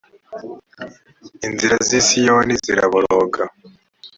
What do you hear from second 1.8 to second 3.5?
z i siyoni ziraboroga